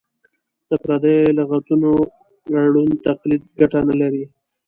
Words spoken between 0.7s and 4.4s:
پردیو لغتونو ړوند تقلید ګټه نه لري.